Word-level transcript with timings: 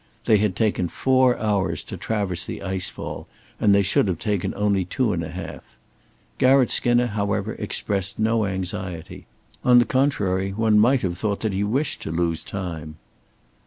They 0.25 0.37
had 0.37 0.55
taken 0.55 0.87
four 0.89 1.37
hours 1.37 1.83
to 1.83 1.95
traverse 1.95 2.43
the 2.43 2.63
ice 2.63 2.89
fall, 2.89 3.27
and 3.59 3.71
they 3.71 3.83
should 3.83 4.07
have 4.07 4.17
taken 4.17 4.51
only 4.55 4.83
two 4.83 5.13
and 5.13 5.21
a 5.23 5.29
half. 5.29 5.61
Garratt 6.39 6.71
Skinner, 6.71 7.05
however, 7.05 7.53
expressed 7.53 8.17
no 8.17 8.47
anxiety. 8.47 9.27
On 9.63 9.77
the 9.77 9.85
contrary, 9.85 10.53
one 10.53 10.79
might 10.79 11.01
have 11.03 11.19
thought 11.19 11.41
that 11.41 11.53
he 11.53 11.63
wished 11.63 12.01
to 12.01 12.09
lose 12.11 12.41
time. 12.41 12.95